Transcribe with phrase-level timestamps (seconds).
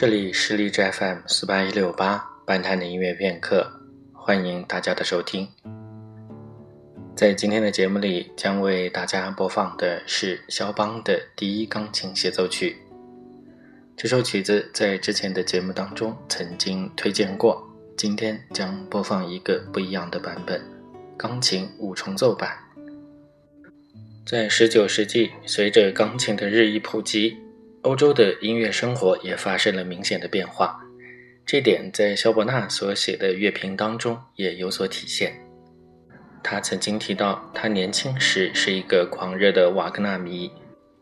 [0.00, 3.70] 这里是荔枝 FM 四八一六八半坛的音乐片刻，
[4.14, 5.46] 欢迎大家的收听。
[7.14, 12.78] 在今天的节目里，将为大家播放的是肖邦的第一钢琴协奏曲。
[13.94, 17.62] 这首曲子在之前的节目当中曾经推荐过，
[17.94, 20.62] 今天将播放一个不一样的版本——
[21.18, 22.56] 钢琴五重奏版。
[24.24, 27.36] 在十九世纪，随着钢琴的日益普及，
[27.82, 30.80] 欧洲的音乐生活也发生了明显的变化。
[31.46, 35.34] 这点在肖伯纳所写的乐评当中也有所体现。
[36.42, 40.50] 他曾经提到，他年轻时是一个狂热的瓦格纳迷。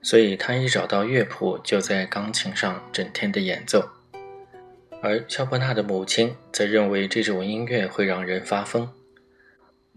[0.01, 3.91] 所以他一找到乐谱，就在钢琴上整天的演奏。
[5.03, 8.89] 而肖伯纳的母亲则认为这种音乐会让人发疯。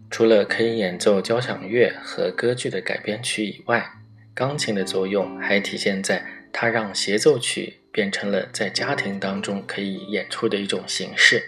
[0.09, 3.87] 除了可以演奏交响乐和歌剧的改编曲以外，
[4.33, 11.43] 钢琴的作用还体现在它让协奏曲变成了在家庭当中可以演出的一种形式。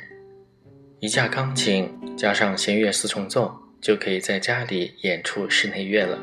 [1.00, 6.18] 一架钢琴加上弦乐四重奏，就可以在家里演出室内乐了。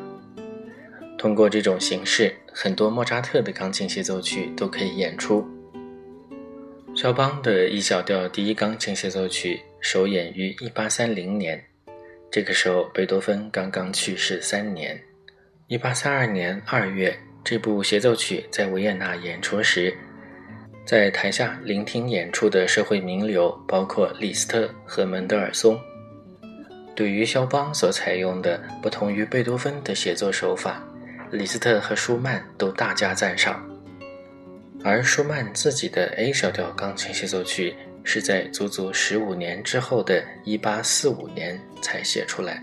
[1.18, 5.46] 通过这种形式，很多莫扎特的钢琴协奏曲都可以演出。
[6.96, 11.62] 肖邦的 E 小调第一钢琴协奏曲首演于1830年，
[12.30, 15.00] 这个时候贝多芬刚刚去世三年。
[15.68, 19.92] 1832年2月，这部协奏曲在维也纳演出时，
[20.84, 25.80] 在台下聆听演出的社会名流包括李斯特和门德尔松。
[26.94, 30.82] 对于肖邦所采用的不同于贝多芬的写作手法。
[31.32, 33.64] 李斯特和舒曼都大加赞赏，
[34.82, 37.72] 而舒曼自己的 A 小调钢琴协奏曲
[38.02, 42.60] 是在足足十五年之后的1845年才写出来。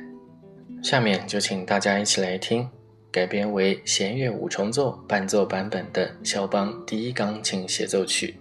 [0.84, 2.70] 下面就请大家一起来听
[3.18, 8.36] 改编为弦乐五重奏伴奏版本的肖邦第一钢琴协奏曲。